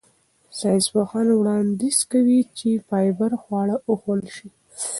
ساینسپوهان 0.59 1.27
وړاندیز 1.33 1.97
کوي 2.11 2.39
چې 2.57 2.69
فایبر 2.87 3.31
خواړه 3.41 3.75
وخوړل 3.89 4.27
شي. 4.37 4.49